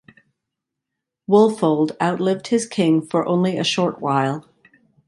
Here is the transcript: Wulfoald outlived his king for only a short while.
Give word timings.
Wulfoald 1.29 1.91
outlived 2.01 2.47
his 2.47 2.65
king 2.65 3.03
for 3.05 3.23
only 3.23 3.59
a 3.59 3.63
short 3.63 4.01
while. 4.01 4.49